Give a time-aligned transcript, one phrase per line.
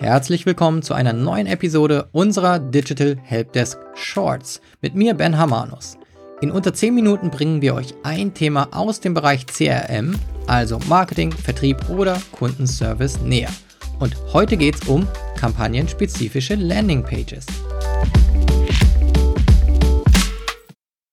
[0.00, 5.98] Herzlich willkommen zu einer neuen Episode unserer Digital Helpdesk Shorts mit mir Ben Hamanus.
[6.40, 10.14] In unter 10 Minuten bringen wir euch ein Thema aus dem Bereich CRM,
[10.46, 13.50] also Marketing, Vertrieb oder Kundenservice näher.
[13.98, 17.46] Und heute geht es um kampagnenspezifische Landingpages.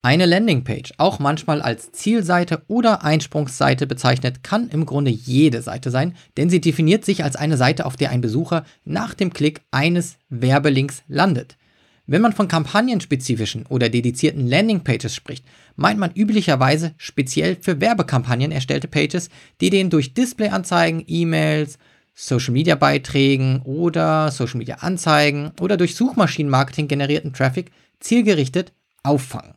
[0.06, 6.16] Eine Landingpage, auch manchmal als Zielseite oder Einsprungsseite bezeichnet, kann im Grunde jede Seite sein,
[6.38, 10.18] denn sie definiert sich als eine Seite, auf der ein Besucher nach dem Klick eines
[10.30, 11.58] Werbelinks landet.
[12.06, 15.44] Wenn man von kampagnenspezifischen oder dedizierten Landingpages spricht,
[15.76, 21.80] meint man üblicherweise speziell für Werbekampagnen erstellte Pages, die den durch Displayanzeigen, E-Mails,
[22.14, 29.56] Social-Media-Beiträgen oder Social-Media-Anzeigen oder durch Suchmaschinenmarketing generierten Traffic zielgerichtet auffangen.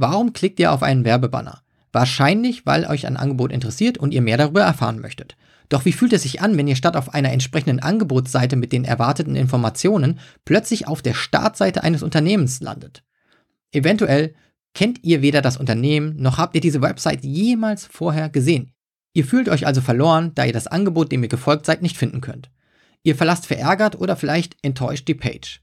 [0.00, 1.60] Warum klickt ihr auf einen Werbebanner?
[1.90, 5.36] Wahrscheinlich, weil euch ein Angebot interessiert und ihr mehr darüber erfahren möchtet.
[5.68, 8.84] Doch wie fühlt es sich an, wenn ihr statt auf einer entsprechenden Angebotsseite mit den
[8.84, 13.02] erwarteten Informationen plötzlich auf der Startseite eines Unternehmens landet?
[13.72, 14.36] Eventuell
[14.72, 18.70] kennt ihr weder das Unternehmen noch habt ihr diese Website jemals vorher gesehen.
[19.14, 22.20] Ihr fühlt euch also verloren, da ihr das Angebot, dem ihr gefolgt seid, nicht finden
[22.20, 22.52] könnt.
[23.02, 25.60] Ihr verlasst verärgert oder vielleicht enttäuscht die Page.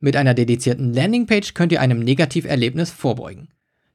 [0.00, 3.50] Mit einer dedizierten Landingpage könnt ihr einem Negativerlebnis vorbeugen.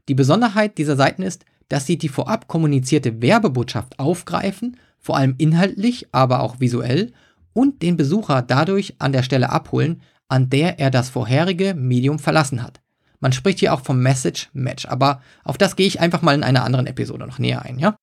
[0.08, 6.08] Die Besonderheit dieser Seiten ist, dass sie die vorab kommunizierte Werbebotschaft aufgreifen, vor allem inhaltlich,
[6.12, 7.12] aber auch visuell,
[7.54, 12.62] und den Besucher dadurch an der Stelle abholen, an der er das vorherige Medium verlassen
[12.62, 12.82] hat.
[13.20, 16.44] Man spricht hier auch vom Message Match, aber auf das gehe ich einfach mal in
[16.44, 17.96] einer anderen Episode noch näher ein, ja?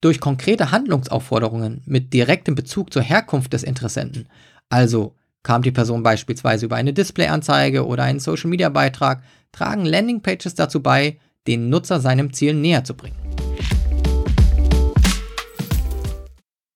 [0.00, 4.28] Durch konkrete Handlungsaufforderungen mit direktem Bezug zur Herkunft des Interessenten,
[4.68, 11.18] also Kam die Person beispielsweise über eine Displayanzeige oder einen Social-Media-Beitrag, tragen Landingpages dazu bei,
[11.46, 13.18] den Nutzer seinem Ziel näher zu bringen.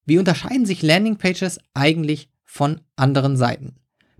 [0.05, 3.77] Wie unterscheiden sich Landingpages eigentlich von anderen Seiten?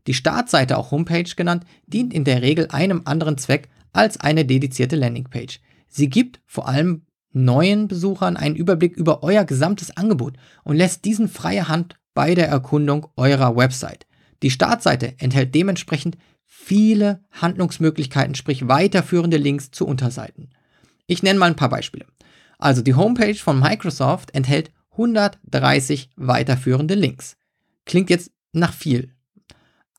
[0.07, 4.97] Die Startseite, auch Homepage genannt, dient in der Regel einem anderen Zweck als eine dedizierte
[4.97, 5.61] Landingpage.
[5.89, 11.29] Sie gibt vor allem neuen Besuchern einen Überblick über euer gesamtes Angebot und lässt diesen
[11.29, 14.07] freie Hand bei der Erkundung eurer Website.
[14.43, 20.51] Die Startseite enthält dementsprechend viele Handlungsmöglichkeiten, sprich weiterführende Links zu Unterseiten.
[21.07, 22.07] Ich nenne mal ein paar Beispiele.
[22.59, 27.37] Also die Homepage von Microsoft enthält 130 weiterführende Links.
[27.85, 29.13] Klingt jetzt nach viel.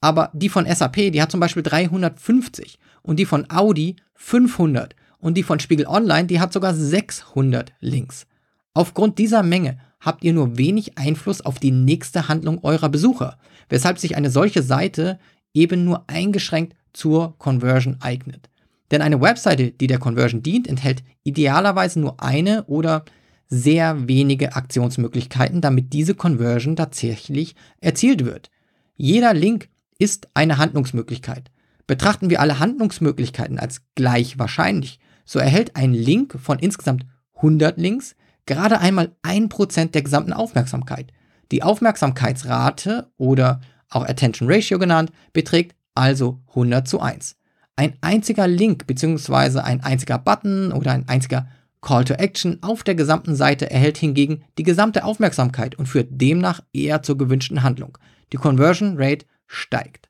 [0.02, 5.36] Aber die von SAP, die hat zum Beispiel 350 und die von Audi 500 und
[5.36, 8.28] die von Spiegel Online, die hat sogar 600 Links.
[8.74, 13.38] Aufgrund dieser Menge habt ihr nur wenig Einfluss auf die nächste Handlung eurer Besucher,
[13.70, 15.20] weshalb sich eine solche Seite
[15.54, 18.50] eben nur eingeschränkt zur Conversion eignet.
[18.92, 23.06] Denn eine Webseite, die der Conversion dient, enthält idealerweise nur eine oder
[23.48, 28.50] sehr wenige Aktionsmöglichkeiten, damit diese Conversion tatsächlich erzielt wird.
[28.96, 31.52] Jeder Link ist eine Handlungsmöglichkeit.
[31.88, 37.06] Betrachten wir alle Handlungsmöglichkeiten als gleich wahrscheinlich, so erhält ein Link von insgesamt
[37.36, 38.16] 100 Links
[38.50, 41.14] gerade einmal 1% der gesamten Aufmerksamkeit.
[41.52, 47.38] Die Aufmerksamkeitsrate oder auch Attention Ratio genannt, beträgt also 100 zu 1.
[47.76, 49.60] Ein einziger Link bzw.
[49.60, 51.48] ein einziger Button oder ein einziger
[51.82, 56.62] Call to Action auf der gesamten Seite erhält hingegen die gesamte Aufmerksamkeit und führt demnach
[56.74, 57.98] eher zur gewünschten Handlung.
[58.34, 60.10] Die Conversion Rate steigt.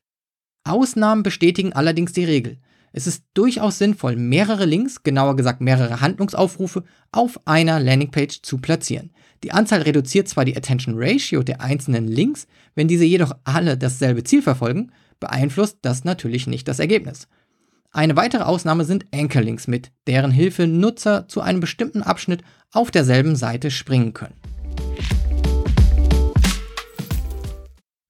[0.64, 2.58] Ausnahmen bestätigen allerdings die Regel.
[2.92, 9.12] Es ist durchaus sinnvoll, mehrere Links, genauer gesagt mehrere Handlungsaufrufe, auf einer Landingpage zu platzieren.
[9.44, 14.24] Die Anzahl reduziert zwar die Attention Ratio der einzelnen Links, wenn diese jedoch alle dasselbe
[14.24, 14.90] Ziel verfolgen,
[15.20, 17.28] beeinflusst das natürlich nicht das Ergebnis.
[17.92, 22.42] Eine weitere Ausnahme sind Anchor-Links, mit deren Hilfe Nutzer zu einem bestimmten Abschnitt
[22.72, 24.34] auf derselben Seite springen können.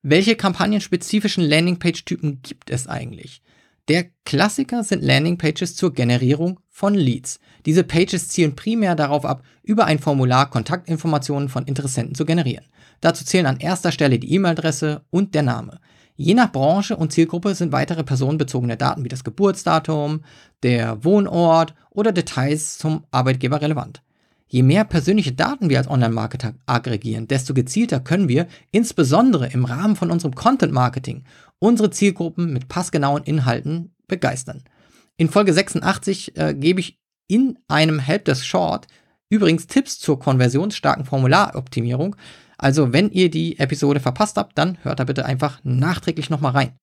[0.03, 3.43] Welche kampagnenspezifischen Landingpage-Typen gibt es eigentlich?
[3.91, 7.41] Der Klassiker sind Landingpages zur Generierung von Leads.
[7.67, 12.67] Diese Pages zielen primär darauf ab, über ein Formular Kontaktinformationen von Interessenten zu generieren.
[13.01, 15.81] Dazu zählen an erster Stelle die E-Mail-Adresse und der Name.
[16.15, 20.23] Je nach Branche und Zielgruppe sind weitere personenbezogene Daten wie das Geburtsdatum,
[20.63, 24.03] der Wohnort oder Details zum Arbeitgeber relevant.
[24.53, 29.95] Je mehr persönliche Daten wir als Online-Marketer aggregieren, desto gezielter können wir, insbesondere im Rahmen
[29.95, 31.23] von unserem Content-Marketing
[31.61, 34.65] unsere Zielgruppen mit passgenauen Inhalten begeistern.
[35.17, 36.99] In Folge 86 äh, gebe ich
[37.29, 38.89] in einem Helpdesk Short
[39.29, 42.17] übrigens Tipps zur konversionsstarken Formularoptimierung.
[42.59, 46.77] Also wenn ihr die Episode verpasst habt, dann hört da bitte einfach nachträglich nochmal rein.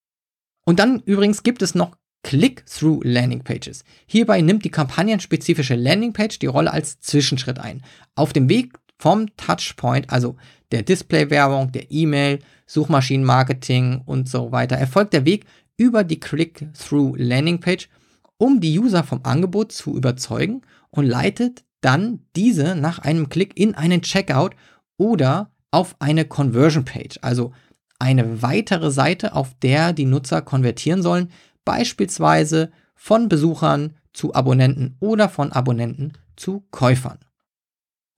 [0.65, 3.83] Und dann übrigens gibt es noch Click-Through Landing Pages.
[4.05, 7.83] Hierbei nimmt die kampagnenspezifische Landingpage die Rolle als Zwischenschritt ein.
[8.15, 10.35] Auf dem Weg vom Touchpoint, also
[10.71, 15.45] der Display-Werbung, der E-Mail, Suchmaschinenmarketing und so weiter erfolgt der Weg
[15.77, 17.89] über die Click-Through-Landing-Page,
[18.37, 23.75] um die User vom Angebot zu überzeugen und leitet dann diese nach einem Klick in
[23.75, 24.55] einen Checkout
[24.97, 27.53] oder auf eine Conversion Page, also
[27.99, 31.31] eine weitere Seite, auf der die Nutzer konvertieren sollen,
[31.67, 37.19] beispielsweise von Besuchern zu Abonnenten oder von Abonnenten zu Käufern.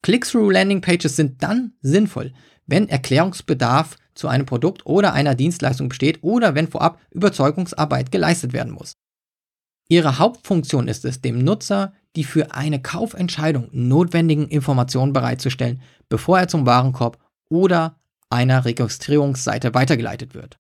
[0.04, 2.32] Click-through Landing Pages sind dann sinnvoll,
[2.68, 8.72] wenn Erklärungsbedarf zu einem Produkt oder einer Dienstleistung besteht oder wenn vorab Überzeugungsarbeit geleistet werden
[8.72, 8.94] muss.
[9.88, 16.48] Ihre Hauptfunktion ist es, dem Nutzer die für eine Kaufentscheidung notwendigen Informationen bereitzustellen, bevor er
[16.48, 17.18] zum Warenkorb
[17.50, 18.00] oder
[18.30, 20.59] einer Registrierungsseite weitergeleitet wird.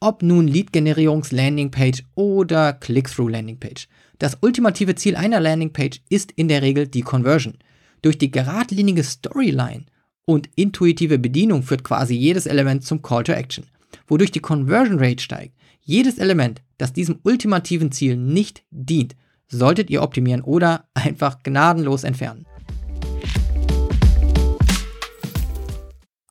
[0.00, 3.88] Ob nun Lead-Generierungs-Landingpage oder Click-Through-Landingpage.
[4.20, 7.58] Das ultimative Ziel einer Landingpage ist in der Regel die Conversion.
[8.02, 9.86] Durch die geradlinige Storyline
[10.24, 13.66] und intuitive Bedienung führt quasi jedes Element zum Call to Action,
[14.06, 15.56] wodurch die Conversion Rate steigt.
[15.80, 19.16] Jedes Element, das diesem ultimativen Ziel nicht dient,
[19.48, 22.46] solltet ihr optimieren oder einfach gnadenlos entfernen.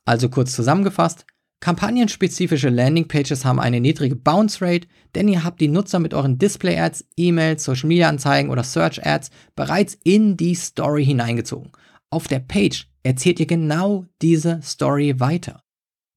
[0.06, 1.26] Also kurz zusammengefasst,
[1.60, 6.78] kampagnenspezifische Landingpages haben eine niedrige Bounce Rate, denn ihr habt die Nutzer mit euren Display
[6.78, 11.72] Ads, E-Mails, Social Media Anzeigen oder Search Ads bereits in die Story hineingezogen.
[12.10, 15.62] Auf der Page erzählt ihr genau diese Story weiter.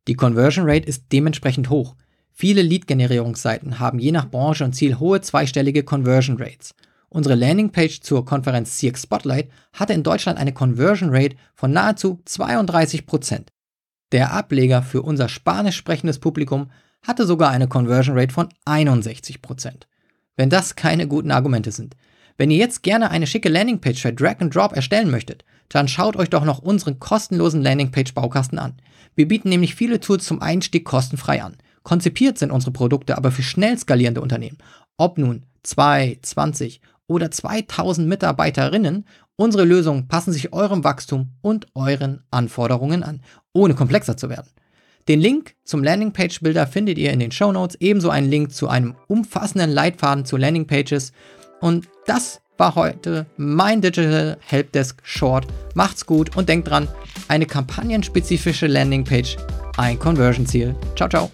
[0.08, 1.96] Die Conversion Rate ist dementsprechend hoch.
[2.32, 6.74] Viele Lead-Generierungsseiten haben je nach Branche und Ziel hohe zweistellige Conversion Rates.
[7.10, 13.48] Unsere Landingpage zur Konferenz CX Spotlight hatte in Deutschland eine Conversion Rate von nahezu 32%.
[14.12, 16.70] Der Ableger für unser spanisch sprechendes Publikum
[17.02, 19.88] hatte sogar eine Conversion Rate von 61%.
[20.36, 21.96] Wenn das keine guten Argumente sind.
[22.38, 26.16] Wenn ihr jetzt gerne eine schicke Landingpage für Drag and Drop erstellen möchtet, dann schaut
[26.18, 28.74] euch doch noch unseren kostenlosen Landingpage Baukasten an.
[29.16, 31.58] Wir bieten nämlich viele Tools zum Einstieg kostenfrei an.
[31.84, 34.58] Konzipiert sind unsere Produkte aber für schnell skalierende Unternehmen.
[34.98, 39.06] Ob nun 2, 20 oder 2000 Mitarbeiterinnen,
[39.36, 43.22] unsere Lösungen passen sich eurem Wachstum und euren Anforderungen an,
[43.54, 44.50] ohne komplexer zu werden.
[45.08, 48.96] Den Link zum Landingpage-Builder findet ihr in den Show Notes, ebenso einen Link zu einem
[49.08, 51.12] umfassenden Leitfaden zu Landingpages.
[51.60, 55.48] Und das war heute mein Digital Helpdesk Short.
[55.74, 56.88] Macht's gut und denkt dran,
[57.28, 59.38] eine kampagnenspezifische Landingpage,
[59.78, 60.76] ein Conversion-Ziel.
[60.96, 61.32] Ciao, ciao.